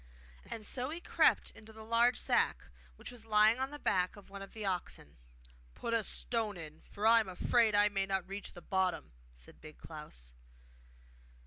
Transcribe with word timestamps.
And 0.49 0.65
so 0.65 0.89
he 0.89 0.99
crept 0.99 1.51
into 1.51 1.71
the 1.71 1.83
large 1.85 2.17
sack, 2.19 2.63
which 2.95 3.11
was 3.11 3.23
lying 3.23 3.59
on 3.59 3.69
the 3.69 3.77
back 3.77 4.15
of 4.15 4.31
one 4.31 4.41
of 4.41 4.53
the 4.53 4.65
oxen. 4.65 5.15
'Put 5.75 5.93
a 5.93 6.03
stone 6.03 6.57
in, 6.57 6.81
for 6.89 7.05
I 7.05 7.19
am 7.19 7.29
afraid 7.29 7.75
I 7.75 7.87
may 7.87 8.07
not 8.07 8.27
reach 8.27 8.53
the 8.53 8.63
bottom,' 8.63 9.11
said 9.35 9.61
Big 9.61 9.77
Klaus. 9.77 10.33